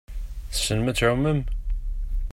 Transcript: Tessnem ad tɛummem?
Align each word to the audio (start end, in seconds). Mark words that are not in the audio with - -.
Tessnem 0.51 0.89
ad 0.91 0.95
tɛummem? 0.97 1.39